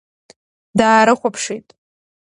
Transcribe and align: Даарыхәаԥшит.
Даарыхәаԥшит. 0.77 1.67